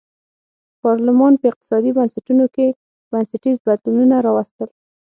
[0.81, 2.67] پارلمان په اقتصادي بنسټونو کې
[3.11, 4.69] بنسټیز بدلونونه راوستل.